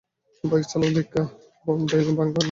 [0.43, 1.21] Bike চালাও দেইক্ষা
[1.65, 2.39] কি, দেয়াল ভাঙবা নাকি।